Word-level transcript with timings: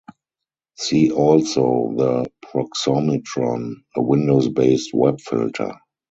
See 0.77 1.11
also 1.11 1.93
the 1.95 2.25
Proxomitron, 2.43 3.73
a 3.95 4.01
Windows-based 4.01 4.89
web 4.95 5.21
filter. 5.21 5.73